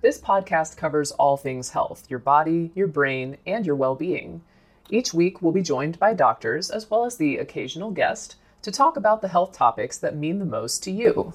[0.00, 4.42] This podcast covers all things health your body, your brain, and your well being.
[4.90, 8.96] Each week, we'll be joined by doctors as well as the occasional guest to talk
[8.96, 11.32] about the health topics that mean the most to you.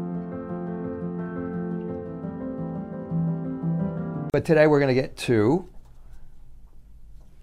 [4.32, 5.68] But today we're going to get to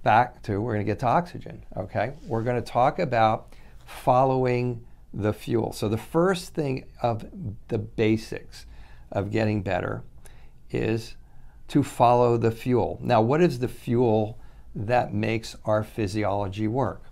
[0.02, 2.14] back to we're going to get to oxygen, okay?
[2.27, 3.52] We're going to talk about
[3.84, 5.75] following the fuel.
[5.75, 7.27] So the first thing of
[7.68, 8.64] the basics
[9.12, 10.02] of getting better
[10.74, 11.16] is
[11.69, 12.98] to follow the fuel.
[13.02, 14.38] Now, what is the fuel
[14.74, 17.05] that makes our physiology work?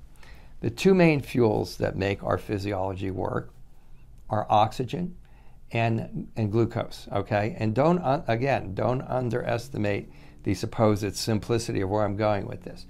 [0.60, 3.52] The two main fuels that make our physiology work
[4.28, 5.16] are oxygen
[5.70, 7.54] and, and glucose, okay?
[7.58, 10.10] And don't, again, don't underestimate
[10.42, 12.86] the supposed simplicity of where I'm going with this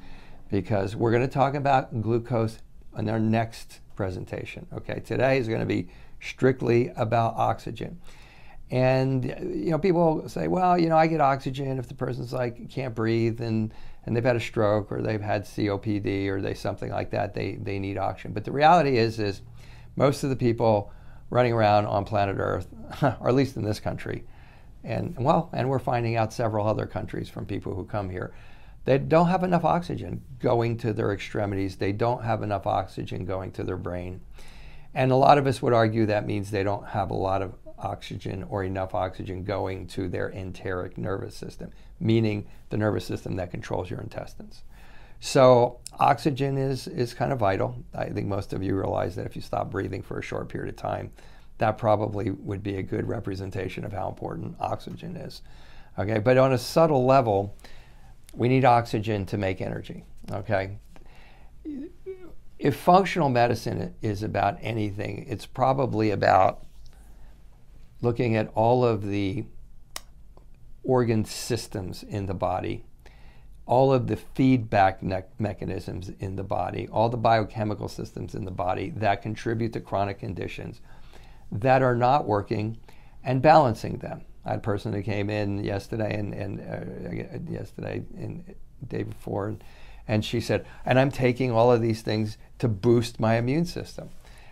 [0.50, 2.58] because we're going to talk about glucose
[2.96, 5.00] in our next presentation, okay?
[5.00, 5.88] Today is going to be
[6.20, 8.00] strictly about oxygen.
[8.70, 12.68] And you know, people say, well, you know, I get oxygen if the person's like
[12.70, 13.72] can't breathe and
[14.04, 17.56] and they've had a stroke or they've had COPD or they something like that, they
[17.56, 18.32] they need oxygen.
[18.32, 19.40] But the reality is is
[19.96, 20.92] most of the people
[21.30, 22.68] running around on planet Earth,
[23.02, 24.24] or at least in this country,
[24.84, 28.32] and well, and we're finding out several other countries from people who come here,
[28.84, 31.76] they don't have enough oxygen going to their extremities.
[31.76, 34.20] They don't have enough oxygen going to their brain.
[34.94, 37.52] And a lot of us would argue that means they don't have a lot of
[37.78, 43.50] oxygen or enough oxygen going to their enteric nervous system, meaning the nervous system that
[43.50, 44.62] controls your intestines.
[45.20, 47.82] So, oxygen is, is kind of vital.
[47.92, 50.68] I think most of you realize that if you stop breathing for a short period
[50.68, 51.10] of time,
[51.58, 55.42] that probably would be a good representation of how important oxygen is.
[55.98, 57.56] Okay, but on a subtle level,
[58.32, 60.04] we need oxygen to make energy.
[60.30, 60.78] Okay,
[62.58, 66.64] if functional medicine is about anything, it's probably about
[68.00, 69.44] looking at all of the
[70.84, 72.84] organ systems in the body,
[73.66, 75.02] all of the feedback
[75.38, 80.18] mechanisms in the body, all the biochemical systems in the body that contribute to chronic
[80.18, 80.80] conditions
[81.52, 82.78] that are not working
[83.22, 84.22] and balancing them.
[84.44, 88.54] I had a person who came in yesterday and, and uh, yesterday and
[88.86, 89.64] day before, and,
[90.06, 94.08] and she said, and I'm taking all of these things to boost my immune system.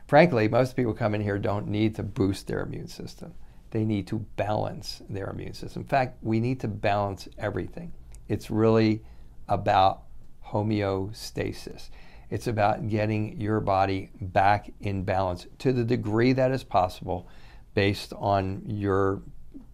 [0.06, 3.34] Frankly, most people come in here don't need to boost their immune system.
[3.70, 5.82] They need to balance their immune system.
[5.82, 7.92] In fact, we need to balance everything.
[8.28, 9.02] It's really
[9.48, 10.02] about
[10.46, 11.90] homeostasis.
[12.30, 17.28] It's about getting your body back in balance to the degree that is possible
[17.74, 19.22] based on your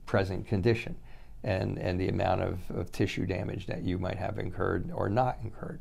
[0.07, 0.97] present condition
[1.45, 5.39] and, and the amount of, of tissue damage that you might have incurred or not
[5.43, 5.81] incurred.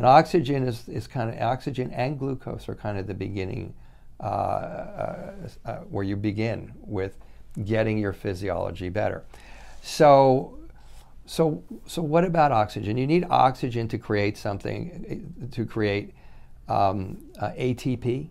[0.00, 3.74] And oxygen is, is kind of oxygen and glucose are kind of the beginning
[4.18, 5.32] uh, uh,
[5.66, 7.18] uh, where you begin with
[7.66, 9.24] getting your physiology better.
[9.82, 10.58] So
[11.26, 12.96] so, so what about oxygen?
[12.96, 16.14] You need oxygen to create something, to create
[16.66, 18.30] um, uh, ATP.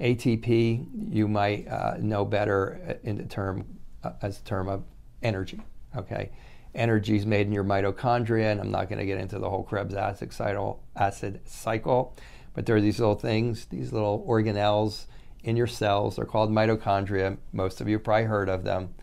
[0.00, 3.66] ATP, you might uh, know better in the term
[4.04, 4.84] uh, as a term of
[5.24, 5.60] energy.
[5.96, 6.30] Okay,
[6.74, 9.62] energy is made in your mitochondria, and I'm not going to get into the whole
[9.62, 12.16] Krebs acid cycle, acid cycle,
[12.54, 15.06] but there are these little things, these little organelles
[15.42, 16.16] in your cells.
[16.16, 17.38] They're called mitochondria.
[17.52, 18.94] Most of you probably heard of them.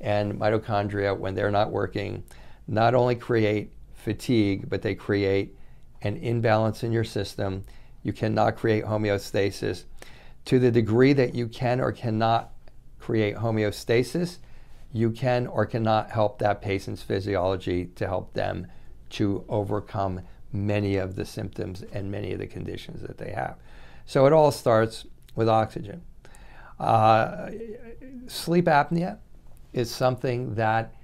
[0.00, 2.24] And mitochondria, when they're not working,
[2.66, 5.56] not only create fatigue, but they create
[6.02, 7.64] an imbalance in your system.
[8.02, 9.84] You cannot create homeostasis.
[10.46, 12.52] To the degree that you can or cannot
[12.98, 14.38] create homeostasis,
[14.92, 18.66] you can or cannot help that patient's physiology to help them
[19.10, 20.20] to overcome
[20.52, 23.56] many of the symptoms and many of the conditions that they have.
[24.04, 25.06] So it all starts
[25.36, 26.02] with oxygen.
[26.78, 27.50] Uh,
[28.26, 29.18] sleep apnea
[29.72, 30.94] is something that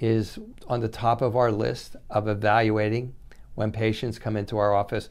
[0.00, 0.38] is
[0.68, 3.14] on the top of our list of evaluating
[3.54, 5.10] when patients come into our office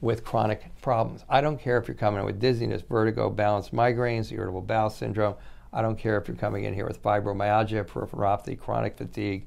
[0.00, 1.24] with chronic problems.
[1.28, 5.34] I don't care if you're coming in with dizziness, vertigo, balance migraines, irritable bowel syndrome.
[5.74, 9.44] I don't care if you're coming in here with fibromyalgia, peripheral neuropathy, chronic fatigue.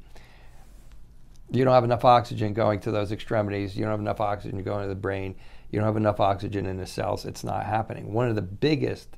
[1.49, 3.77] You don't have enough oxygen going to those extremities.
[3.77, 5.35] You don't have enough oxygen going to the brain.
[5.71, 7.23] You don't have enough oxygen in the cells.
[7.23, 8.11] It's not happening.
[8.11, 9.15] One of the biggest,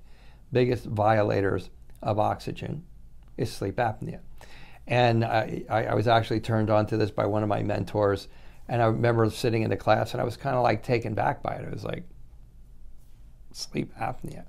[0.54, 1.72] biggest violators
[2.04, 2.86] of oxygen
[3.38, 4.20] is sleep apnea.
[4.86, 8.28] And I, I, was actually turned on to this by one of my mentors.
[8.68, 11.42] And I remember sitting in the class and I was kind of like taken back
[11.42, 11.64] by it.
[11.64, 12.04] It was like,
[13.52, 14.46] sleep apnea.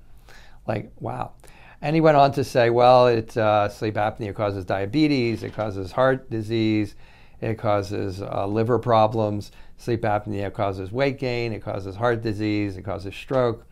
[0.67, 1.33] Like, wow.
[1.83, 5.93] And he went on to say, well, it, uh, sleep apnea causes diabetes, it causes
[5.93, 6.95] heart disease,
[7.41, 9.51] it causes uh, liver problems.
[9.79, 13.67] Sleep apnea causes weight gain, it causes heart disease, it causes stroke,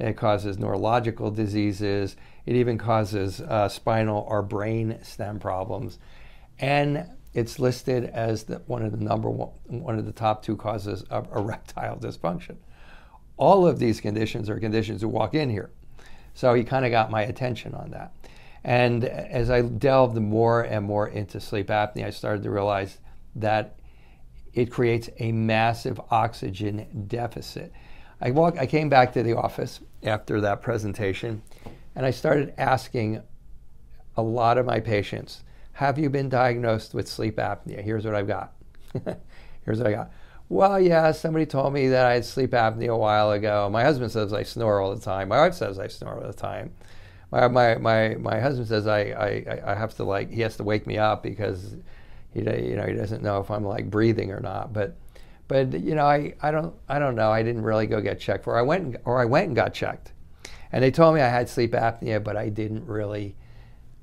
[0.00, 2.16] it causes neurological diseases,
[2.46, 6.00] it even causes uh, spinal or brain stem problems.
[6.58, 10.56] And it's listed as the, one of the number one, one of the top two
[10.56, 12.56] causes of erectile dysfunction.
[13.36, 15.70] All of these conditions are conditions that walk in here.
[16.34, 18.12] So he kind of got my attention on that.
[18.64, 22.98] And as I delved more and more into sleep apnea, I started to realize
[23.34, 23.76] that
[24.54, 27.72] it creates a massive oxygen deficit.
[28.20, 31.42] I, walk, I came back to the office after that presentation
[31.94, 33.22] and I started asking
[34.16, 35.42] a lot of my patients,
[35.72, 37.82] Have you been diagnosed with sleep apnea?
[37.82, 38.52] Here's what I've got.
[39.64, 40.10] Here's what I got.
[40.52, 43.70] Well, yeah, somebody told me that I had sleep apnea a while ago.
[43.72, 45.28] My husband says I snore all the time.
[45.28, 46.74] My wife says I snore all the time.
[47.30, 50.62] My, my, my, my husband says I, I, I have to like, he has to
[50.62, 51.74] wake me up because
[52.34, 54.74] he, you know, he doesn't know if I'm like breathing or not.
[54.74, 54.94] But,
[55.48, 57.32] but you know, I, I don't, I don't know.
[57.32, 58.58] I didn't really go get checked for.
[58.58, 60.12] I went, and, or I went and got checked,
[60.70, 63.36] and they told me I had sleep apnea, but I didn't really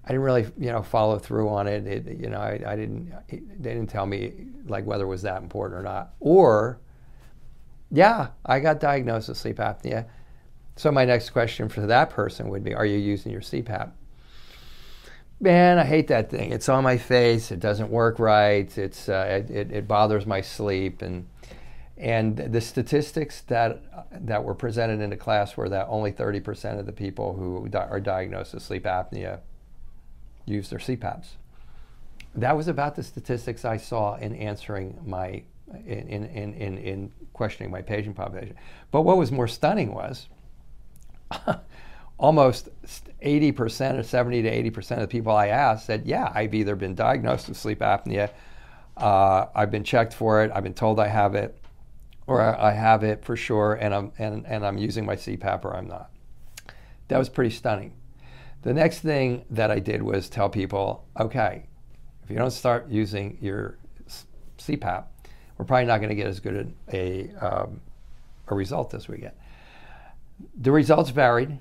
[0.09, 1.85] I didn't really, you know, follow through on it.
[1.85, 3.13] it you know, I, I, didn't.
[3.29, 4.33] They didn't tell me
[4.65, 6.15] like whether it was that important or not.
[6.19, 6.79] Or,
[7.91, 10.07] yeah, I got diagnosed with sleep apnea.
[10.77, 13.91] So my next question for that person would be, Are you using your CPAP?
[15.39, 16.53] Man, I hate that thing.
[16.53, 17.51] It's on my face.
[17.51, 18.75] It doesn't work right.
[18.79, 21.27] It's uh, it, it bothers my sleep and
[21.97, 23.83] and the statistics that
[24.25, 27.88] that were presented in the class were that only 30% of the people who di-
[27.88, 29.41] are diagnosed with sleep apnea
[30.49, 31.29] use their CPAPs.
[32.35, 35.43] That was about the statistics I saw in answering my,
[35.85, 38.55] in, in, in, in questioning my patient population.
[38.91, 40.27] But what was more stunning was
[42.17, 42.69] almost
[43.23, 46.95] 80% or 70 to 80% of the people I asked said, yeah, I've either been
[46.95, 48.29] diagnosed with sleep apnea,
[48.97, 51.57] uh, I've been checked for it, I've been told I have it,
[52.27, 55.75] or I have it for sure, and I'm, and, and I'm using my CPAP or
[55.75, 56.11] I'm not.
[57.07, 57.93] That was pretty stunning.
[58.61, 61.65] The next thing that I did was tell people, okay,
[62.23, 63.77] if you don't start using your
[64.57, 65.06] CPAP,
[65.57, 67.81] we're probably not going to get as good a, um,
[68.47, 69.38] a result as we get.
[70.56, 71.57] The results varied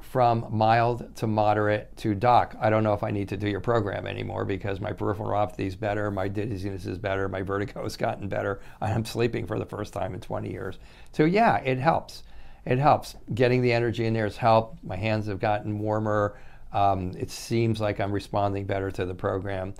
[0.00, 2.56] from mild to moderate to doc.
[2.60, 5.66] I don't know if I need to do your program anymore because my peripheral neuropathy
[5.66, 9.66] is better, my dizziness is better, my vertigo has gotten better, I'm sleeping for the
[9.66, 10.78] first time in 20 years.
[11.12, 12.22] So, yeah, it helps
[12.66, 13.16] it helps.
[13.34, 14.82] Getting the energy in there has helped.
[14.84, 16.38] My hands have gotten warmer.
[16.72, 19.74] Um, it seems like I'm responding better to the program.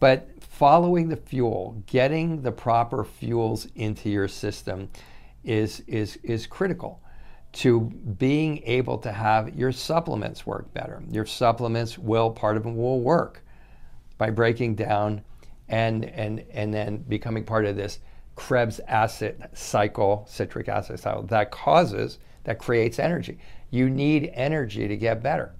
[0.00, 4.88] But following the fuel, getting the proper fuels into your system
[5.42, 7.00] is, is, is critical
[7.50, 11.02] to being able to have your supplements work better.
[11.10, 13.42] Your supplements will, part of them will work
[14.18, 15.22] by breaking down
[15.68, 17.98] and, and, and then becoming part of this
[18.38, 23.38] Krebs acid cycle, citric acid cycle, that causes, that creates energy.
[23.70, 25.54] You need energy to get better.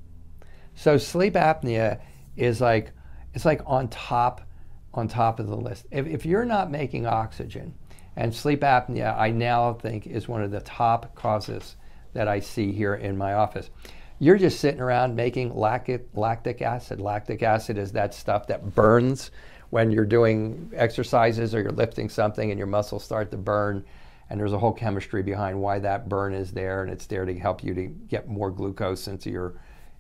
[0.74, 2.00] So sleep apnea
[2.36, 2.92] is like,
[3.34, 4.42] it's like on top,
[4.94, 5.86] on top of the list.
[5.90, 7.74] If, if you're not making oxygen,
[8.18, 11.76] and sleep apnea, I now think is one of the top causes
[12.14, 13.70] that I see here in my office.
[14.18, 17.00] You're just sitting around making lactic, lactic acid.
[17.00, 19.30] Lactic acid is that stuff that burns
[19.70, 23.84] when you're doing exercises or you're lifting something and your muscles start to burn
[24.30, 27.38] and there's a whole chemistry behind why that burn is there and it's there to
[27.38, 29.54] help you to get more glucose into your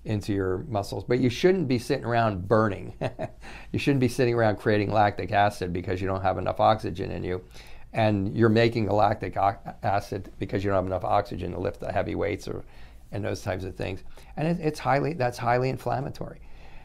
[0.04, 1.04] into your muscles.
[1.04, 2.94] But you shouldn't be sitting around burning.
[3.70, 7.22] You shouldn't be sitting around creating lactic acid because you don't have enough oxygen in
[7.22, 7.44] you.
[7.92, 11.92] And you're making the lactic acid because you don't have enough oxygen to lift the
[11.92, 12.64] heavy weights or
[13.12, 14.04] and those types of things.
[14.36, 16.40] And it, it's highly that's highly inflammatory.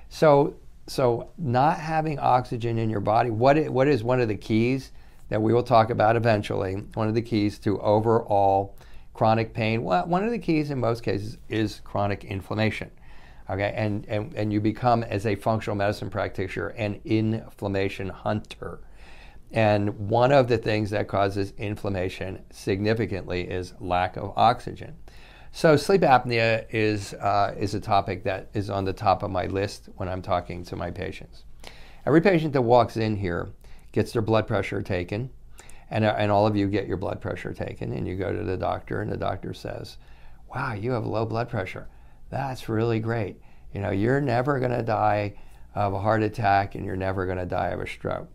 [0.10, 0.56] So
[0.88, 4.92] so not having oxygen in your body, what is, what is one of the keys
[5.30, 6.76] that we will talk about eventually?
[6.94, 8.78] One of the keys to overall
[9.14, 9.84] chronic pain.
[9.84, 12.92] Well, one of the keys in most cases is chronic inflammation.
[13.50, 18.80] Okay, and, and, and you become as a functional medicine practitioner an inflammation hunter.
[19.52, 24.96] And one of the things that causes inflammation significantly is lack of oxygen.
[25.56, 29.46] So sleep apnea is, uh, is a topic that is on the top of my
[29.46, 31.44] list when I'm talking to my patients.
[32.08, 33.50] Every patient that walks in here
[33.92, 35.30] gets their blood pressure taken,
[35.92, 38.44] and, uh, and all of you get your blood pressure taken, and you go to
[38.44, 39.98] the doctor, and the doctor says,
[40.54, 41.88] wow, you have low blood pressure.
[42.32, 43.40] That's really great.
[43.74, 45.36] You know, you're never going to die
[45.76, 48.28] of a heart attack, and you're never going to die of a stroke.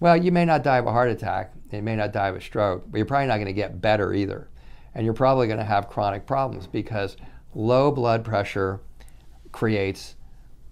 [0.00, 2.40] Well, you may not die of a heart attack, you may not die of a
[2.40, 4.48] stroke, but you're probably not going to get better either
[4.94, 7.16] and you're probably going to have chronic problems because
[7.54, 8.80] low blood pressure
[9.50, 10.16] creates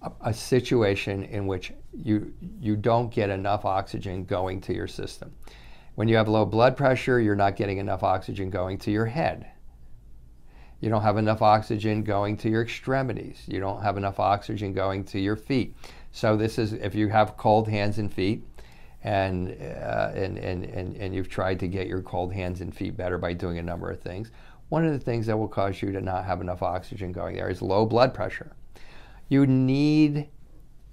[0.02, 5.32] a, a, situation in which you you don't get enough oxygen going to your system.
[5.94, 9.50] When you have low blood pressure, you're not getting enough oxygen going to your head.
[10.80, 13.42] You don't have enough oxygen going to your extremities.
[13.46, 15.76] You don't have enough oxygen going to your feet.
[16.12, 18.42] So this is if you have cold hands and feet,
[19.02, 22.96] and, uh, and, and, and, and you've tried to get your cold hands and feet
[22.96, 24.30] better by doing a number of things.
[24.68, 27.48] One of the things that will cause you to not have enough oxygen going there
[27.48, 28.52] is low blood pressure.
[29.28, 30.28] You need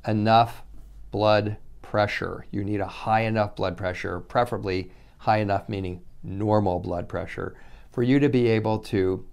[0.08, 0.64] enough
[1.12, 2.46] blood pressure.
[2.52, 7.56] You need a high enough blood pressure, preferably high enough meaning normal blood pressure,
[7.92, 9.26] for you to be able to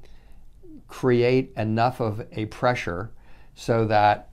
[0.89, 3.11] create enough of a pressure
[3.55, 4.29] so that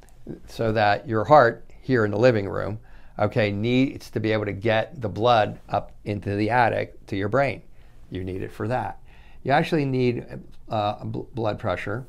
[0.48, 2.80] so that your heart here in the living room
[3.20, 7.30] okay needs to be able to get the blood up into the attic to your
[7.30, 7.62] brain.
[8.10, 9.00] You need it for that.
[9.44, 10.25] You actually need
[10.70, 12.06] uh, blood pressure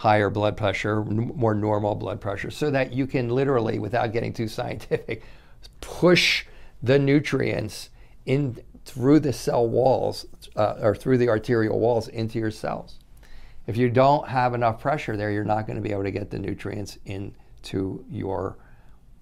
[0.00, 4.32] higher blood pressure n- more normal blood pressure so that you can literally without getting
[4.32, 5.22] too scientific
[5.82, 6.46] push
[6.82, 7.90] the nutrients
[8.24, 10.24] in through the cell walls
[10.56, 12.98] uh, or through the arterial walls into your cells.
[13.66, 16.30] If you don't have enough pressure there, you're not going to be able to get
[16.30, 18.56] the nutrients into your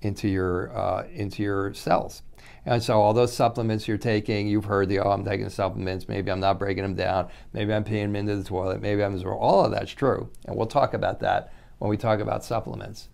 [0.02, 2.22] into your uh, into your cells.
[2.64, 6.30] And so all those supplements you're taking, you've heard the oh I'm taking supplements, maybe
[6.30, 9.64] I'm not breaking them down, maybe I'm peeing them into the toilet, maybe I'm all
[9.64, 13.08] of that's true, and we'll talk about that when we talk about supplements.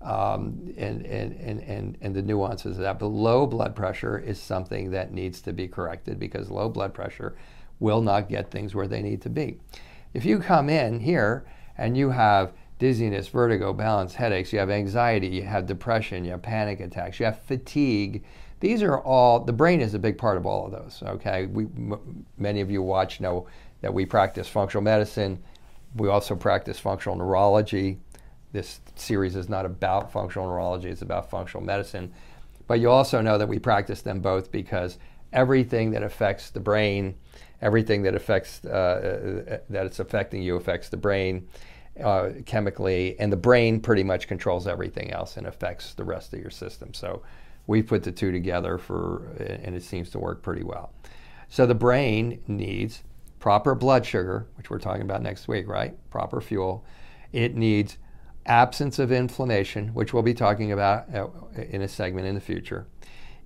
[0.00, 3.00] Um, and, and, and, and, and the nuances of that.
[3.00, 7.34] But low blood pressure is something that needs to be corrected because low blood pressure
[7.80, 9.58] will not get things where they need to be.
[10.14, 11.44] If you come in here
[11.76, 16.42] and you have dizziness, vertigo, balance, headaches, you have anxiety, you have depression, you have
[16.42, 18.24] panic attacks, you have fatigue,
[18.60, 21.46] these are all, the brain is a big part of all of those, okay?
[21.46, 23.46] We, m- many of you watch know
[23.80, 25.42] that we practice functional medicine.
[25.94, 27.98] We also practice functional neurology.
[28.52, 32.12] This series is not about functional neurology, it's about functional medicine.
[32.66, 34.98] But you also know that we practice them both because
[35.32, 37.14] everything that affects the brain
[37.60, 41.48] everything that affects uh, uh, that it's affecting you affects the brain
[42.02, 46.40] uh, chemically, and the brain pretty much controls everything else and affects the rest of
[46.40, 46.94] your system.
[46.94, 47.22] So
[47.66, 50.92] we put the two together for, and it seems to work pretty well.
[51.48, 53.02] So the brain needs
[53.38, 55.96] proper blood sugar, which we're talking about next week, right?
[56.10, 56.84] Proper fuel.
[57.32, 57.98] It needs
[58.46, 62.86] absence of inflammation, which we'll be talking about uh, in a segment in the future.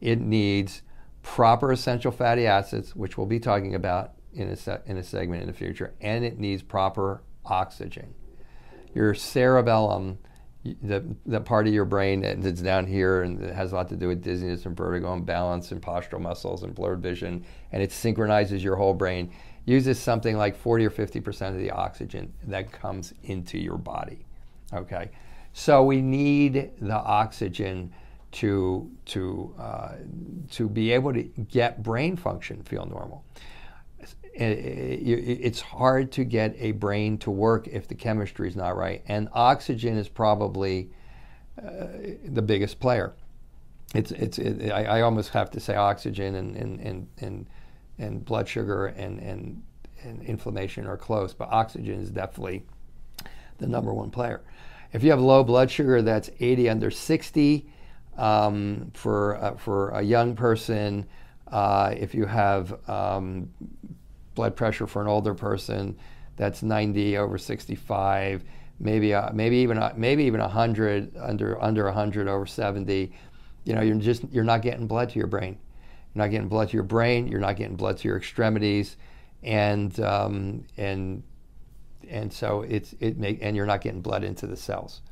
[0.01, 0.83] It needs
[1.23, 5.43] proper essential fatty acids, which we'll be talking about in a, se- in a segment
[5.43, 8.15] in the future, and it needs proper oxygen.
[8.95, 10.19] Your cerebellum,
[10.65, 13.97] the, the part of your brain that's down here and it has a lot to
[13.97, 17.91] do with dizziness and vertigo and balance and postural muscles and blurred vision, and it
[17.91, 19.33] synchronizes your whole brain,
[19.65, 24.27] uses something like 40 or 50% of the oxygen that comes into your body.
[24.73, 25.11] Okay?
[25.53, 27.93] So we need the oxygen
[28.33, 29.93] to to uh,
[30.51, 33.25] to be able to get brain function feel normal.
[34.35, 39.29] It's hard to get a brain to work if the chemistry is not right, and
[39.33, 40.91] oxygen is probably
[41.59, 41.87] uh,
[42.25, 43.15] the biggest player.
[43.95, 47.47] It's it's it, I, I, almost have to say oxygen and and and and,
[47.99, 49.63] and blood sugar and, and
[50.03, 52.65] and inflammation are close, but oxygen is definitely
[53.59, 54.41] the number one player.
[54.93, 57.67] If you have low blood sugar that's 80 under 60,
[58.17, 61.07] um, for, uh, for a young person,
[61.49, 63.51] uh, if you have um,
[64.35, 65.97] blood pressure for an older person,
[66.37, 68.45] that's 90 over 65,
[68.81, 73.13] maybe uh, maybe even uh, maybe even 100 under under 100 over 70.
[73.65, 75.59] You know, you're just you're not getting blood to your brain.
[76.15, 77.29] You're not getting blood to your brain.
[77.29, 78.97] You're not getting blood to your extremities,
[79.43, 81.23] and um, and
[82.09, 85.03] and so it's it make and you're not getting blood into the cells.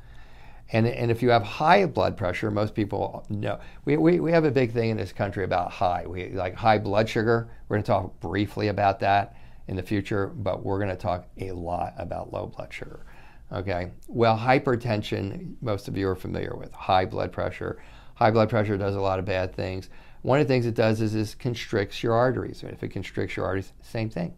[0.73, 3.59] And, and if you have high blood pressure, most people know.
[3.83, 6.05] We, we, we have a big thing in this country about high.
[6.07, 7.49] We like high blood sugar.
[7.67, 9.35] We're going to talk briefly about that
[9.67, 13.05] in the future, but we're going to talk a lot about low blood sugar.
[13.51, 13.91] Okay.
[14.07, 17.81] Well, hypertension, most of you are familiar with high blood pressure.
[18.15, 19.89] High blood pressure does a lot of bad things.
[20.21, 22.63] One of the things it does is, it constricts your arteries.
[22.63, 24.35] If it constricts your arteries, same thing.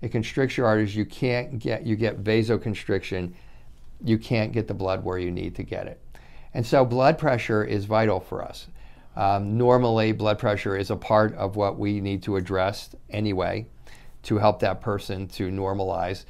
[0.00, 0.96] It constricts your arteries.
[0.96, 3.34] You can't get you get vasoconstriction
[4.04, 6.00] you can't get the blood where you need to get it.
[6.54, 8.66] And so blood pressure is vital for us.
[9.16, 13.66] Um, normally, blood pressure is a part of what we need to address anyway
[14.22, 16.24] to help that person to normalize.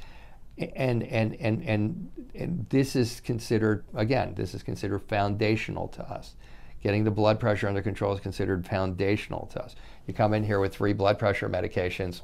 [0.57, 6.35] And, and, and, and, and this is considered, again, this is considered foundational to us.
[6.83, 9.75] Getting the blood pressure under control is considered foundational to us.
[10.07, 12.21] You come in here with three blood pressure medications,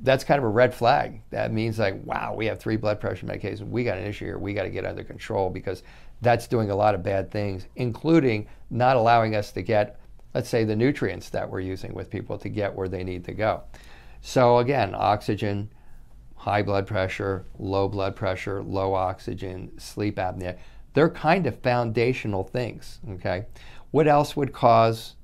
[0.00, 1.20] that's kind of a red flag.
[1.30, 3.68] That means like, wow, we have three blood pressure medications.
[3.68, 4.38] We got an issue here.
[4.38, 5.82] We got to get under control because
[6.20, 10.00] that's doing a lot of bad things, including not allowing us to get,
[10.34, 13.32] let's say, the nutrients that we're using with people to get where they need to
[13.32, 13.62] go.
[14.20, 15.70] So again, oxygen,
[16.34, 20.58] high blood pressure, low blood pressure, low oxygen, sleep apnea.
[20.94, 23.46] They're kind of foundational things, okay?
[23.90, 25.14] What else would cause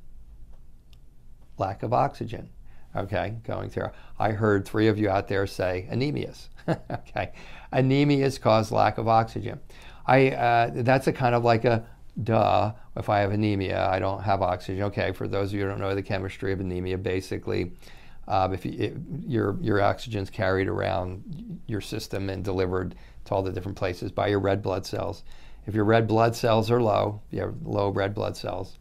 [1.59, 2.51] lack of oxygen?
[2.97, 3.91] Okay, going through.
[4.19, 6.49] I heard three of you out there say anemias.
[6.69, 7.33] okay,
[7.73, 9.61] anemias cause lack of oxygen.
[10.07, 11.85] I uh, that's a kind of like a
[12.23, 12.73] duh.
[12.97, 14.85] If I have anemia, I don't have oxygen.
[14.85, 17.73] Okay, for those of you who don't know the chemistry of anemia, basically,
[18.29, 18.95] um, if you, it,
[19.27, 24.29] your your oxygen's carried around your system and delivered to all the different places by
[24.29, 25.25] your red blood cells.
[25.67, 28.79] If your red blood cells are low, you have low red blood cells,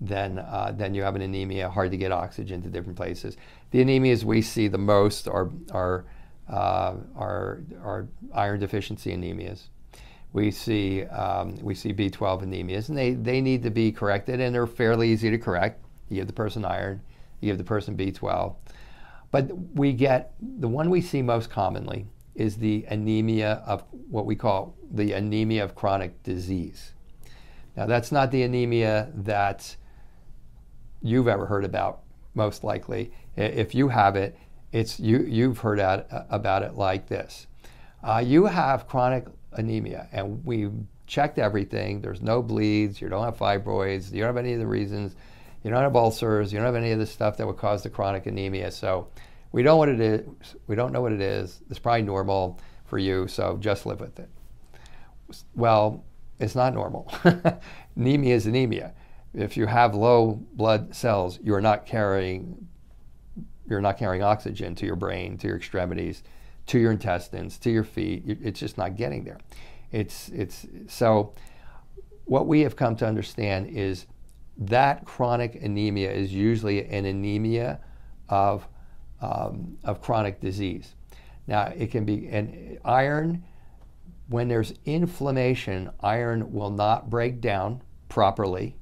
[0.00, 3.36] then uh, then you have an anemia, hard to get oxygen to different places.
[3.70, 6.04] The anemias we see the most are are
[6.48, 9.68] uh, are, are iron deficiency anemias.
[10.32, 14.54] We see um, we see B12 anemias, and they, they need to be corrected, and
[14.54, 15.84] they're fairly easy to correct.
[16.08, 17.00] You give the person iron,
[17.40, 18.54] you give the person B12,
[19.30, 24.34] but we get the one we see most commonly is the anemia of what we
[24.34, 26.92] call the anemia of chronic disease.
[27.76, 29.76] Now, that's not the anemia that
[31.04, 32.00] you've ever heard about,
[32.34, 33.12] most likely.
[33.36, 34.36] If you have it,
[34.72, 37.46] it's you, you've heard about it like this.
[38.02, 40.70] Uh, you have chronic anemia, and we
[41.06, 42.00] checked everything.
[42.00, 45.14] There's no bleeds, you don't have fibroids, you don't have any of the reasons,
[45.62, 47.90] you don't have ulcers, you don't have any of the stuff that would cause the
[47.90, 48.70] chronic anemia.
[48.70, 49.08] So
[49.52, 50.26] we don't what it is.
[50.66, 51.60] We don't know what it is.
[51.70, 54.28] It's probably normal for you, so just live with it.
[55.54, 56.04] Well,
[56.40, 57.12] it's not normal.
[57.96, 58.94] anemia is anemia.
[59.34, 62.68] If you have low blood cells, you're not carrying
[63.66, 66.22] you're not carrying oxygen to your brain, to your extremities,
[66.66, 68.22] to your intestines, to your feet.
[68.26, 69.38] It's just not getting there.
[69.90, 71.34] It's it's so
[72.24, 74.06] what we have come to understand is
[74.56, 77.80] that chronic anemia is usually an anemia
[78.28, 78.66] of
[79.20, 80.94] um, of chronic disease.
[81.46, 83.44] Now, it can be, an iron,
[84.28, 88.76] when there's inflammation, iron will not break down properly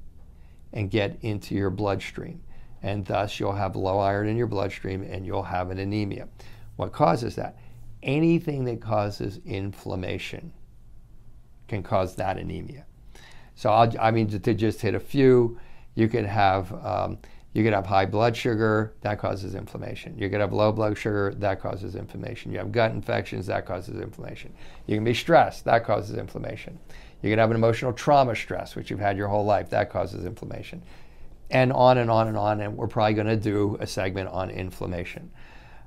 [0.73, 2.41] and get into your bloodstream.
[2.81, 6.27] And thus, you'll have low iron in your bloodstream and you'll have an anemia.
[6.75, 7.57] What causes that?
[8.01, 10.51] Anything that causes inflammation
[11.69, 12.85] can cause that anemia.
[13.55, 15.59] So, I'll, i mean, to, to, just hit a few,
[15.95, 17.19] you could have um,
[17.53, 20.17] you could have high blood sugar, that causes inflammation.
[20.17, 22.51] You could have low blood sugar, that causes inflammation.
[22.51, 24.53] You have gut infections, that causes inflammation.
[24.87, 26.79] You can be stressed, that causes inflammation.
[27.21, 30.25] You can have an emotional trauma stress, which you've had your whole life, that causes
[30.25, 30.81] inflammation.
[31.51, 34.49] And on and on and on, and we're probably going to do a segment on
[34.49, 35.31] inflammation.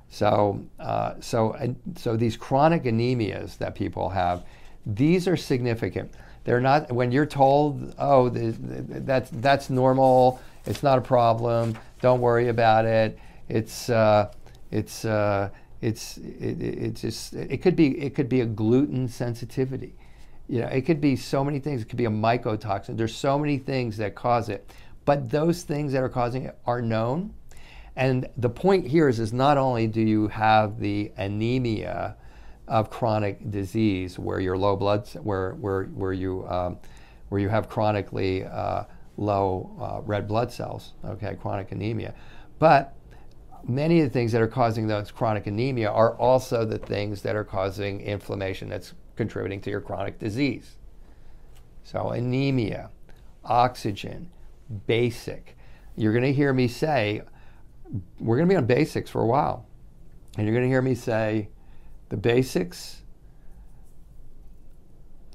[0.09, 4.45] So, uh, so, so these chronic anemias that people have,
[4.85, 6.13] these are significant.
[6.45, 11.77] They're not when you're told, oh, that's that's normal it's not a problem.
[12.01, 13.17] Don't worry about it.
[13.49, 14.31] It's uh,
[14.71, 15.49] it's uh,
[15.81, 19.95] it's it, it just it could be it could be a gluten sensitivity.
[20.49, 21.81] You know, it could be so many things.
[21.81, 22.97] It could be a mycotoxin.
[22.97, 24.71] There's so many things that cause it,
[25.05, 27.33] but those things that are causing it are known.
[27.95, 32.15] And the point here is, is not only do you have the anemia
[32.67, 36.77] of chronic disease, where your low blood, where where where you um,
[37.29, 38.83] where you have chronically uh,
[39.17, 42.13] low uh, red blood cells, okay, chronic anemia.
[42.59, 42.95] But
[43.67, 47.35] many of the things that are causing those chronic anemia are also the things that
[47.35, 50.77] are causing inflammation that's contributing to your chronic disease.
[51.83, 52.91] So, anemia,
[53.43, 54.29] oxygen,
[54.85, 55.57] basic.
[55.95, 57.21] You're going to hear me say,
[58.19, 59.65] we're going to be on basics for a while.
[60.37, 61.49] And you're going to hear me say,
[62.09, 63.01] the basics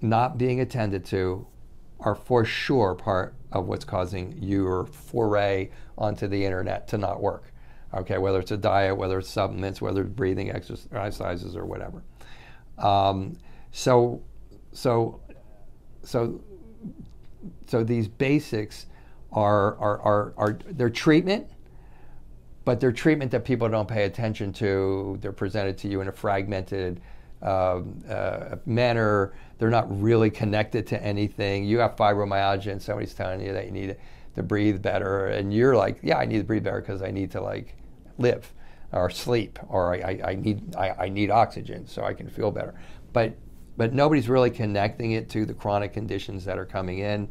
[0.01, 1.47] not being attended to
[2.03, 7.53] are for sure part of what's causing your foray onto the internet to not work.
[7.95, 12.03] Okay, whether it's a diet, whether it's supplements, whether it's breathing exercises or whatever.
[12.79, 13.37] Um,
[13.71, 14.23] so,
[14.73, 15.21] so,
[16.03, 16.43] so,
[17.67, 18.87] so these basics
[19.31, 21.49] are, are, are, are their treatment,
[22.65, 25.19] but they're treatment that people don't pay attention to.
[25.21, 27.01] They're presented to you in a fragmented
[27.43, 29.35] um, uh, manner.
[29.63, 31.63] They're not really connected to anything.
[31.63, 33.97] You have fibromyalgia, and somebody's telling you that you need
[34.35, 37.31] to breathe better, and you're like, "Yeah, I need to breathe better because I need
[37.31, 37.77] to like
[38.19, 38.53] live
[38.91, 42.75] or sleep, or I, I, need I, I need oxygen so I can feel better."
[43.13, 43.37] But
[43.77, 47.29] but nobody's really connecting it to the chronic conditions that are coming in,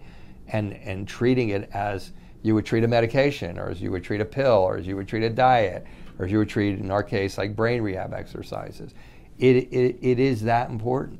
[0.48, 2.14] and and treating it as
[2.44, 4.96] you would treat a medication, or as you would treat a pill, or as you
[4.96, 5.86] would treat a diet,
[6.18, 8.94] or as you would treat, in our case, like brain rehab exercises
[9.42, 11.20] it, it, it is that important.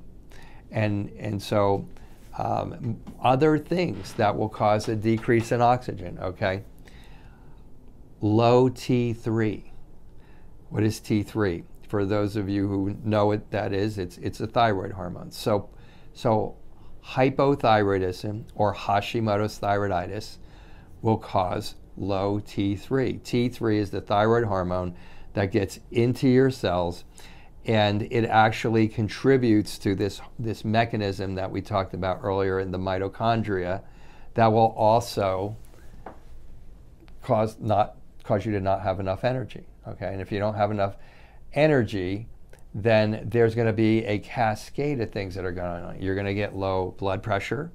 [0.72, 1.88] And, and so
[2.38, 6.64] um, other things that will cause a decrease in oxygen, okay?
[8.22, 9.64] Low T3.
[10.70, 11.64] What is T3?
[11.88, 15.32] For those of you who know what that is, it's, it's a thyroid hormone.
[15.32, 15.70] So,
[16.14, 16.56] so
[17.06, 20.38] hypothyroidism or Hashimoto's thyroiditis
[21.02, 23.22] will cause low T3.
[23.22, 24.96] T3 is the thyroid hormone
[25.34, 27.04] that gets into your cells
[27.66, 32.78] and it actually contributes to this, this mechanism that we talked about earlier in the
[32.78, 33.82] mitochondria
[34.34, 35.56] that will also
[37.22, 40.08] cause not cause you to not have enough energy okay?
[40.08, 40.96] And if you don't have enough
[41.54, 42.28] energy
[42.74, 46.02] then there's going to be a cascade of things that are going on.
[46.02, 47.72] You're going to get low blood pressure.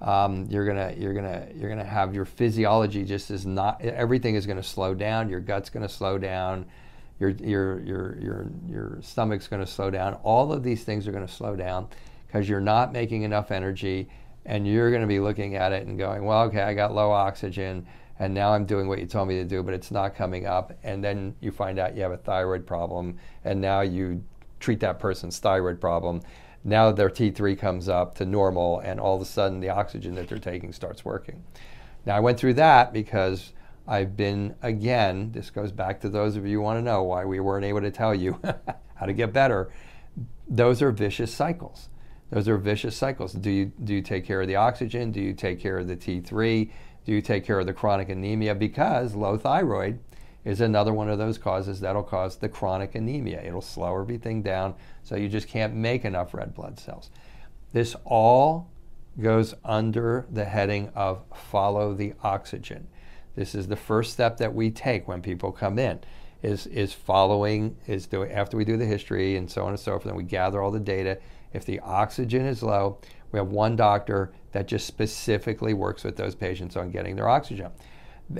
[0.00, 4.46] Um, you're gonna you're gonna you're gonna have your physiology just is not everything is
[4.46, 5.28] going to slow down.
[5.28, 6.66] Your gut's going to slow down
[7.18, 10.14] your your your your your stomach's going to slow down.
[10.22, 11.88] All of these things are going to slow down
[12.26, 14.08] because you're not making enough energy
[14.46, 17.10] and you're going to be looking at it and going well okay i got low
[17.10, 17.86] oxygen
[18.18, 20.72] and now i'm doing what you told me to do but it's not coming up.
[20.82, 24.22] And then you find out you have a thyroid problem and now you
[24.60, 26.22] treat that person's thyroid problem.
[26.64, 30.28] Now their T3 comes up to normal, and all of a sudden the oxygen that
[30.28, 31.44] they're taking starts working.
[32.04, 33.52] Now, I went through that because
[33.88, 37.24] I've been, again, this goes back to those of you who want to know why
[37.24, 38.38] we weren't able to tell you
[38.94, 39.72] how to get better.
[40.46, 41.88] Those are vicious cycles.
[42.30, 43.32] Those are vicious cycles.
[43.32, 45.10] Do you, do you take care of the oxygen?
[45.10, 46.70] Do you take care of the T3?
[47.06, 48.54] Do you take care of the chronic anemia?
[48.54, 50.00] Because low thyroid
[50.44, 53.42] is another one of those causes that'll cause the chronic anemia.
[53.42, 57.10] It'll slow everything down so you just can't make enough red blood cells.
[57.72, 58.70] This all
[59.18, 62.88] goes under the heading of follow the oxygen.
[63.38, 66.00] This is the first step that we take when people come in
[66.42, 69.92] is is following is doing after we do the history and so on and so
[69.92, 71.18] forth and we gather all the data
[71.52, 72.96] if the oxygen is low
[73.32, 77.72] we have one doctor that just specifically works with those patients on getting their oxygen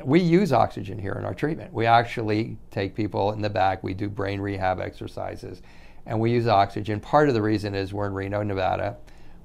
[0.05, 1.73] we use oxygen here in our treatment.
[1.73, 5.63] We actually take people in the back, we do brain rehab exercises,
[6.05, 7.01] and we use oxygen.
[7.01, 8.97] Part of the reason is we're in Reno, Nevada.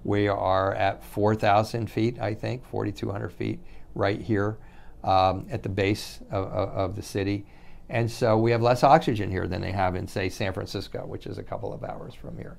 [0.03, 3.59] We are at 4,000 feet, I think, 4,200 feet
[3.95, 4.57] right here
[5.03, 7.45] um, at the base of, of, the city.
[7.89, 11.27] And so we have less oxygen here than they have in, say, San Francisco, which
[11.27, 12.57] is a couple of hours from here.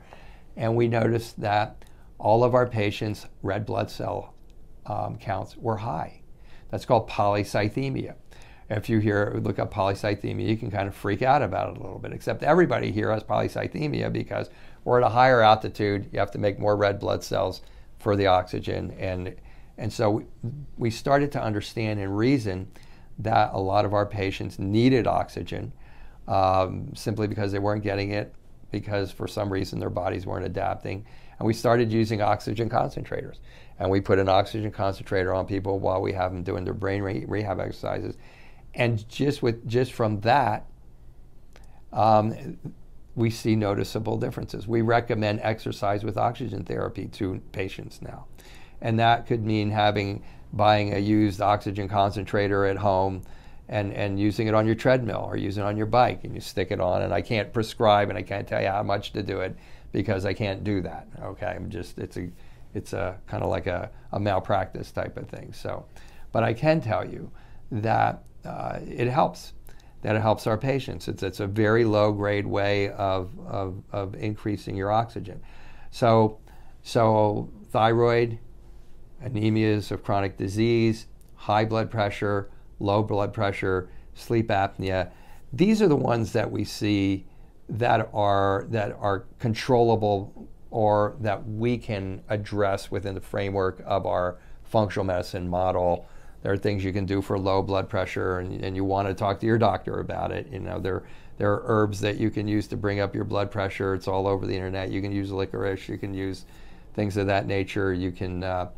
[0.56, 1.84] And we noticed that
[2.18, 4.34] all of our patients' red blood cell
[4.86, 6.20] um, counts were high.
[6.70, 8.14] That's called polycythemia.
[8.70, 11.82] If you hear look up polycythemia, you can kind of freak out about it a
[11.82, 12.12] little bit.
[12.12, 14.50] Except everybody here has polycythemia because
[14.84, 16.08] we're at a higher altitude.
[16.12, 17.62] You have to make more red blood cells
[17.98, 19.34] for the oxygen, and
[19.78, 20.24] and so we,
[20.76, 22.70] we started to understand and reason
[23.18, 25.72] that a lot of our patients needed oxygen
[26.28, 28.34] um, simply because they weren't getting it
[28.70, 31.04] because for some reason their bodies weren't adapting.
[31.38, 33.38] And we started using oxygen concentrators
[33.78, 37.02] and we put an oxygen concentrator on people while we have them doing their brain
[37.02, 38.16] re- rehab exercises.
[38.74, 40.66] And just with just from that,
[41.92, 42.58] um,
[43.14, 44.66] we see noticeable differences.
[44.66, 48.26] We recommend exercise with oxygen therapy to patients now,
[48.84, 53.22] and that could mean having buying a used oxygen concentrator at home.
[53.66, 56.40] And, and using it on your treadmill or using it on your bike and you
[56.42, 59.22] stick it on and I can't prescribe and I can't tell you how much to
[59.22, 59.56] do it
[59.90, 61.08] because I can't do that.
[61.22, 62.28] Okay, I'm just it's a
[62.74, 65.52] it's a kind of like a, a malpractice type of thing.
[65.52, 65.86] So,
[66.32, 67.30] but I can tell you
[67.70, 69.54] that uh, it helps.
[70.02, 71.08] That it helps our patients.
[71.08, 75.40] It's, it's a very low grade way of, of, of increasing your oxygen.
[75.90, 76.40] So,
[76.82, 78.38] so thyroid,
[79.22, 85.10] anemias of chronic disease, high blood pressure, low blood pressure, sleep apnea.
[85.52, 87.26] These are the ones that we see
[87.68, 94.38] that are that are controllable or that we can address within the framework of our
[94.64, 96.06] functional medicine model.
[96.42, 99.14] There are things you can do for low blood pressure, and, and you want to
[99.14, 100.48] talk to your doctor about it.
[100.50, 101.04] You know, there
[101.38, 103.94] there are herbs that you can use to bring up your blood pressure.
[103.94, 104.90] It's all over the internet.
[104.90, 105.88] You can use licorice.
[105.88, 106.44] You can use
[106.94, 107.92] things of that nature.
[107.92, 108.68] You can uh,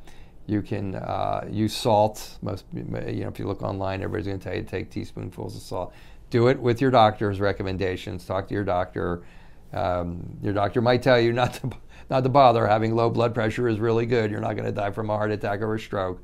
[0.46, 2.38] you can uh, use salt.
[2.42, 5.56] Most you know, if you look online, everybody's going to tell you to take teaspoonfuls
[5.56, 5.92] of salt.
[6.30, 8.24] Do it with your doctor's recommendations.
[8.24, 9.24] Talk to your doctor.
[9.72, 11.70] Um, your doctor might tell you not to
[12.10, 12.66] not to bother.
[12.66, 14.30] Having low blood pressure is really good.
[14.30, 16.22] You're not going to die from a heart attack or a stroke.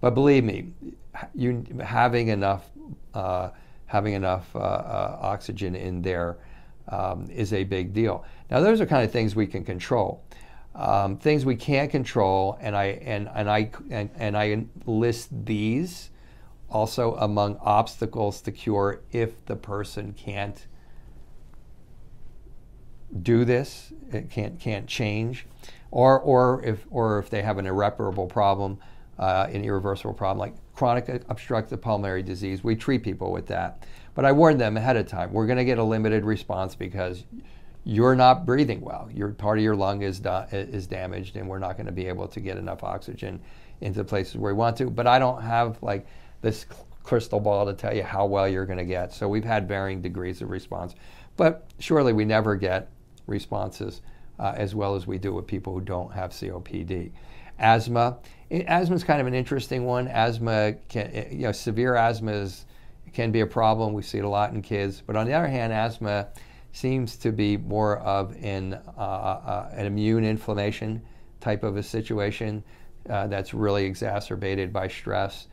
[0.00, 0.72] But believe me,
[1.34, 2.70] you having enough
[3.14, 3.50] uh,
[3.86, 6.38] having enough uh, uh, oxygen in there
[6.88, 8.24] um, is a big deal.
[8.50, 10.24] Now, those are kind of things we can control.
[10.74, 16.10] Um, things we can't control, and I and and I and, and I list these
[16.70, 20.66] also among obstacles to cure if the person can't
[23.22, 25.46] do this, it can't can't change,
[25.90, 28.78] or or if or if they have an irreparable problem,
[29.18, 33.86] uh, an irreversible problem like chronic obstructive pulmonary disease, we treat people with that.
[34.14, 35.32] But I warn them ahead of time.
[35.32, 37.24] We're going to get a limited response because
[37.84, 39.08] you're not breathing well.
[39.12, 42.06] Your part of your lung is da- is damaged, and we're not going to be
[42.06, 43.40] able to get enough oxygen
[43.80, 44.90] into places where we want to.
[44.90, 46.06] But I don't have like
[46.40, 46.66] this
[47.02, 49.12] crystal ball to tell you how well you're going to get.
[49.12, 50.94] So we've had varying degrees of response,
[51.36, 52.90] but surely we never get
[53.26, 54.02] responses
[54.38, 57.10] uh, as well as we do with people who don't have COPD.
[57.58, 58.18] Asthma,
[58.50, 60.08] asthma is kind of an interesting one.
[60.08, 62.66] Asthma, can, you know, severe asthma is,
[63.12, 63.92] can be a problem.
[63.92, 65.02] We see it a lot in kids.
[65.04, 66.28] But on the other hand, asthma
[66.72, 71.02] seems to be more of an, uh, uh, an immune inflammation
[71.40, 72.64] type of a situation
[73.08, 75.48] uh, that's really exacerbated by stress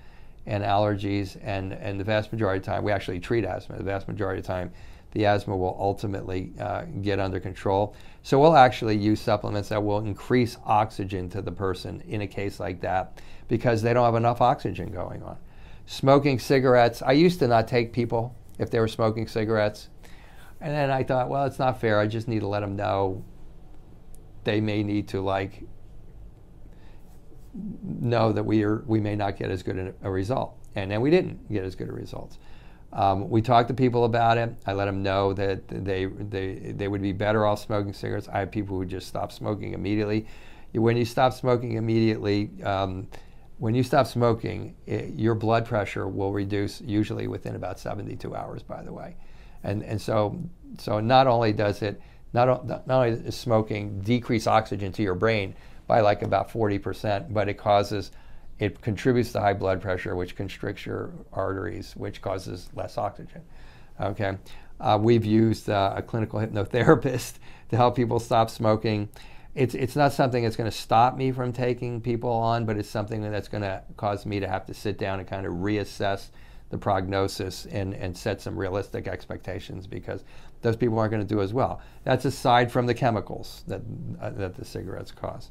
[0.45, 1.37] and allergies.
[1.43, 3.77] And, and the vast majority of the time, we actually treat asthma.
[3.77, 4.71] The vast majority of the time,
[5.11, 7.95] the asthma will ultimately uh, get under control.
[8.23, 12.59] So we'll actually use supplements that will increase oxygen to the person in a case
[12.59, 15.37] like that because they don't have enough oxygen going on.
[15.85, 19.89] Smoking cigarettes, I used to not take people if they were smoking cigarettes.
[20.61, 21.99] And then I thought, well, it's not fair.
[21.99, 23.23] I just need to let them know
[24.43, 25.63] they may need to like
[27.83, 30.55] know that we are we may not get as good a, result.
[30.75, 32.37] And then we didn't get as good a results.
[32.91, 34.55] Um, we talked to people about it.
[34.65, 38.27] I let them know that they, they, they would be better off smoking cigarettes.
[38.27, 40.25] I have people who just stop smoking immediately.
[40.73, 43.07] When you stop smoking immediately, um,
[43.59, 48.63] when you stop smoking, it, your blood pressure will reduce usually within about 72 hours,
[48.63, 49.15] by the way.
[49.63, 50.39] And, and so,
[50.77, 52.01] so not only does it,
[52.33, 55.55] not, not only does smoking decrease oxygen to your brain
[55.87, 58.11] by like about 40%, but it causes
[58.59, 63.41] it contributes to high blood pressure, which constricts your arteries, which causes less oxygen.
[63.99, 64.37] Okay,
[64.79, 67.35] uh, we've used uh, a clinical hypnotherapist
[67.69, 69.09] to help people stop smoking.
[69.55, 72.89] It's it's not something that's going to stop me from taking people on, but it's
[72.89, 76.27] something that's going to cause me to have to sit down and kind of reassess
[76.69, 80.23] the prognosis and, and set some realistic expectations because
[80.61, 81.81] those people aren't going to do as well.
[82.03, 83.81] That's aside from the chemicals that,
[84.21, 85.49] uh, that the cigarettes cause.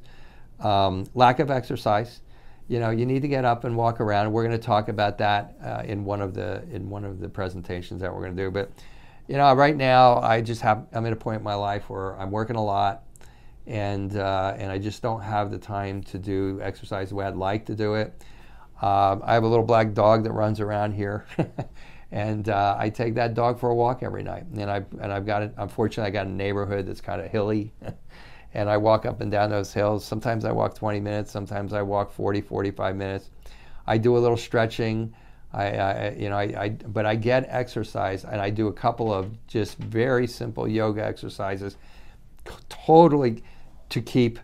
[0.60, 2.20] Um, lack of exercise
[2.68, 4.30] you know, you need to get up and walk around.
[4.30, 7.28] We're going to talk about that uh, in one of the in one of the
[7.28, 8.50] presentations that we're going to do.
[8.50, 8.70] But
[9.26, 12.18] you know, right now I just have I'm at a point in my life where
[12.20, 13.04] I'm working a lot,
[13.66, 17.36] and uh, and I just don't have the time to do exercise the way I'd
[17.36, 18.22] like to do it.
[18.80, 21.26] Um, I have a little black dog that runs around here.
[22.12, 24.44] and uh, I take that dog for a walk every night.
[24.56, 25.52] And I and I've got it.
[25.56, 27.72] Unfortunately, I got a neighborhood that's kind of hilly,
[28.54, 30.04] and I walk up and down those hills.
[30.04, 33.30] Sometimes I walk 20 minutes, sometimes I walk 40, 45 minutes.
[33.86, 35.14] I do a little stretching.
[35.52, 39.12] I, I you know, I, I, but I get exercise, and I do a couple
[39.12, 41.76] of just very simple yoga exercises,
[42.68, 43.42] totally
[43.88, 44.38] to keep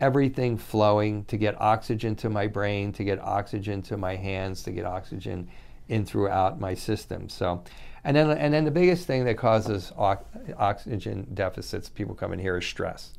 [0.00, 4.70] everything flowing, to get oxygen to my brain, to get oxygen to my hands, to
[4.70, 5.48] get oxygen
[5.88, 7.28] in throughout my system.
[7.28, 7.64] So,
[8.04, 12.58] and then and then the biggest thing that causes oxygen deficits, people come in here,
[12.58, 13.12] is stress.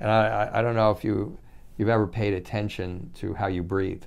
[0.00, 1.38] And I, I don't know if you,
[1.76, 4.02] you've ever paid attention to how you breathe.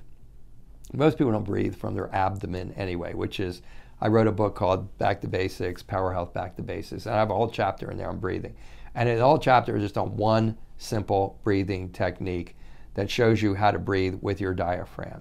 [0.92, 3.62] Most people don't breathe from their abdomen anyway, which is,
[4.00, 7.06] I wrote a book called Back to Basics, Power Health Back to Basics.
[7.06, 8.54] And I have a whole chapter in there on breathing.
[8.94, 12.56] And the whole chapter is just on one simple breathing technique
[12.94, 15.20] that shows you how to breathe with your diaphragm.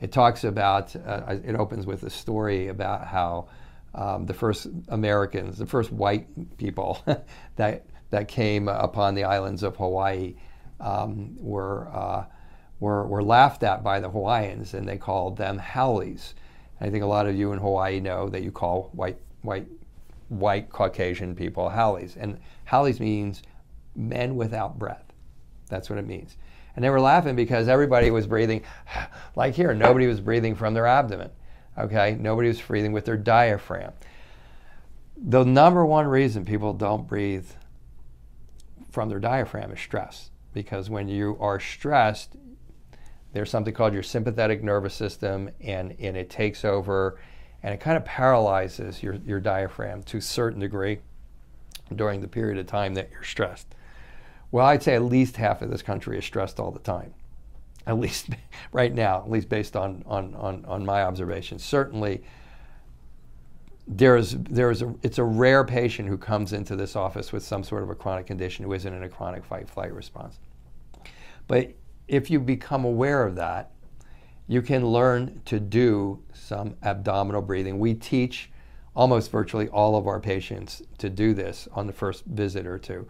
[0.00, 3.48] It talks about, uh, it opens with a story about how
[3.94, 7.04] um, the first Americans, the first white people
[7.56, 10.34] that that came upon the islands of Hawaii
[10.80, 12.24] um, were, uh,
[12.80, 16.34] were, were laughed at by the Hawaiians, and they called them haoles.
[16.80, 19.66] I think a lot of you in Hawaii know that you call white, white,
[20.28, 22.16] white Caucasian people haoles.
[22.16, 23.42] And haoles means
[23.98, 25.12] men without breath.
[25.68, 26.36] That's what it means.
[26.74, 28.62] And they were laughing because everybody was breathing,
[29.36, 31.30] like here, nobody was breathing from their abdomen.
[31.76, 32.16] Okay?
[32.18, 33.92] Nobody was breathing with their diaphragm.
[35.16, 37.46] The number one reason people don't breathe
[38.90, 40.30] from their diaphragm is stress.
[40.54, 42.36] Because when you are stressed,
[43.32, 47.18] there's something called your sympathetic nervous system, and, and it takes over
[47.62, 51.00] and it kind of paralyzes your, your diaphragm to a certain degree
[51.94, 53.74] during the period of time that you're stressed.
[54.50, 57.14] Well, I'd say at least half of this country is stressed all the time.
[57.86, 58.30] At least
[58.72, 61.64] right now, at least based on, on, on, on my observations.
[61.64, 62.22] Certainly,
[63.90, 67.82] there's there's a it's a rare patient who comes into this office with some sort
[67.82, 70.38] of a chronic condition who isn't in a chronic fight flight response.
[71.46, 71.72] But
[72.06, 73.70] if you become aware of that,
[74.46, 77.78] you can learn to do some abdominal breathing.
[77.78, 78.50] We teach
[78.94, 83.06] almost virtually all of our patients to do this on the first visit or two.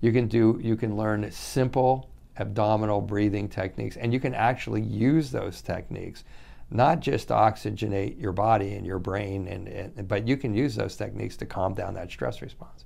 [0.00, 5.30] You can do you can learn simple abdominal breathing techniques and you can actually use
[5.30, 6.24] those techniques
[6.70, 10.76] not just to oxygenate your body and your brain, and, and, but you can use
[10.76, 12.84] those techniques to calm down that stress response.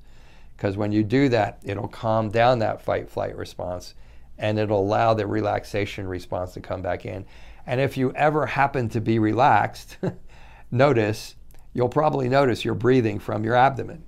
[0.56, 3.94] Because when you do that, it'll calm down that fight flight response
[4.38, 7.24] and it'll allow the relaxation response to come back in.
[7.66, 9.98] And if you ever happen to be relaxed,
[10.70, 11.34] notice,
[11.72, 14.02] you'll probably notice you're breathing from your abdomen.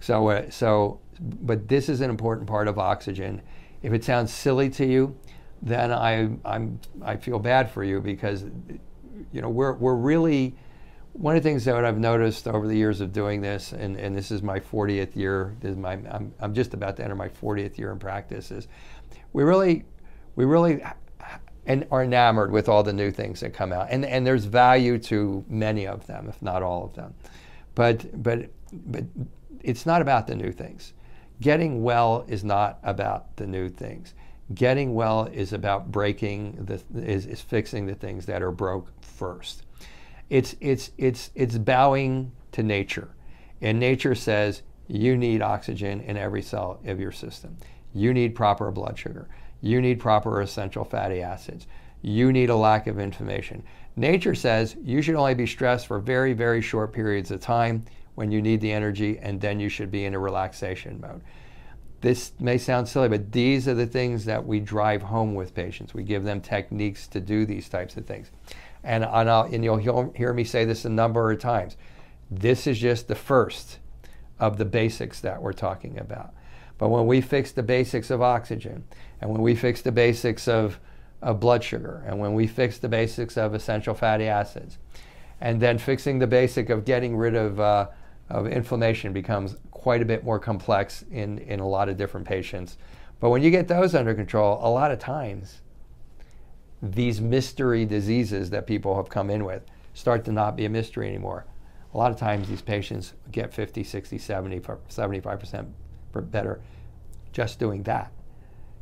[0.00, 3.42] So, uh, so, but this is an important part of oxygen.
[3.82, 5.16] If it sounds silly to you,
[5.62, 8.44] then I, I'm, I feel bad for you because,
[9.32, 10.54] you know, we're, we're really,
[11.12, 14.14] one of the things that I've noticed over the years of doing this, and, and
[14.14, 17.28] this is my 40th year, this is my, I'm, I'm just about to enter my
[17.28, 18.68] 40th year in practice, is
[19.32, 19.84] we really,
[20.34, 20.82] we really
[21.66, 23.88] and are enamored with all the new things that come out.
[23.90, 27.14] And, and there's value to many of them, if not all of them.
[27.74, 29.04] But, but, but
[29.62, 30.92] it's not about the new things.
[31.40, 34.14] Getting well is not about the new things.
[34.54, 39.64] Getting well is about breaking the is, is fixing the things that are broke first.
[40.30, 43.08] It's it's it's it's bowing to nature.
[43.60, 47.56] And nature says you need oxygen in every cell of your system.
[47.92, 49.28] You need proper blood sugar.
[49.60, 51.66] You need proper essential fatty acids.
[52.02, 53.62] You need a lack of inflammation.
[53.96, 57.84] Nature says you should only be stressed for very, very short periods of time
[58.16, 61.22] when you need the energy, and then you should be in a relaxation mode.
[62.00, 65.94] This may sound silly, but these are the things that we drive home with patients.
[65.94, 68.30] We give them techniques to do these types of things.
[68.82, 71.76] And, and, and you'll hear me say this a number of times.
[72.30, 73.78] This is just the first
[74.38, 76.34] of the basics that we're talking about.
[76.78, 78.84] But when we fix the basics of oxygen,
[79.20, 80.78] and when we fix the basics of,
[81.22, 84.78] of blood sugar, and when we fix the basics of essential fatty acids,
[85.40, 87.88] and then fixing the basic of getting rid of, uh,
[88.28, 92.76] of inflammation becomes quite a bit more complex in, in a lot of different patients.
[93.20, 95.62] But when you get those under control, a lot of times,
[96.82, 99.62] these mystery diseases that people have come in with
[99.94, 101.46] start to not be a mystery anymore.
[101.94, 105.66] A lot of times, these patients get 50, 60, 70, 75%
[106.22, 106.60] better
[107.32, 108.12] just doing that.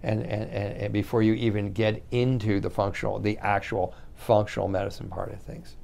[0.02, 5.32] And, and, and before you even get into the functional, the actual functional medicine part
[5.32, 5.76] of things.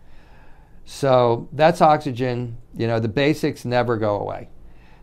[0.84, 2.56] So that's oxygen.
[2.76, 4.48] You know, the basics never go away.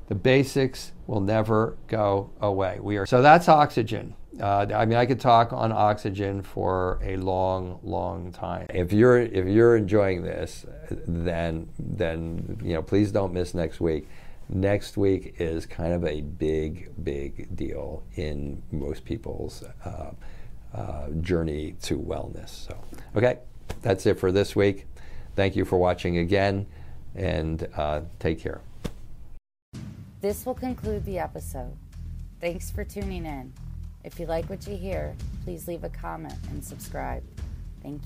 [0.08, 2.80] The basics will never go away.
[2.82, 4.16] We are so that's oxygen.
[4.40, 8.68] Uh, I mean, I could talk on oxygen for a long, long time.
[8.70, 10.66] If you're if you're enjoying this,
[11.08, 14.08] then then you know, please don't miss next week
[14.50, 20.12] next week is kind of a big, big deal in most people's uh,
[20.74, 22.50] uh, journey to wellness.
[22.50, 22.78] So,
[23.16, 23.40] okay,
[23.82, 24.86] that's it for this week.
[25.38, 26.66] Thank you for watching again,
[27.14, 28.60] and uh, take care.
[30.20, 31.74] This will conclude the episode.
[32.42, 33.54] Thanks for tuning in.
[34.04, 37.24] If you like what you hear, please leave a comment and subscribe.
[37.84, 38.06] Thank you.